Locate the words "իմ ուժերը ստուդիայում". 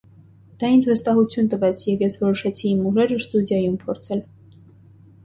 2.71-3.77